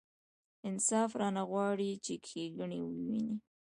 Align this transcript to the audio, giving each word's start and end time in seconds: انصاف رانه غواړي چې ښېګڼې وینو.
انصاف 0.67 1.09
رانه 1.19 1.43
غواړي 1.49 1.91
چې 2.05 2.13
ښېګڼې 2.27 2.79
وینو. 2.83 3.25